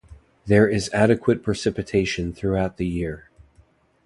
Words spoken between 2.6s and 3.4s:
the year.